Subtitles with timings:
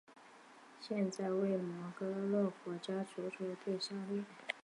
[0.81, 4.23] 现在为摩洛哥国家足球队效力。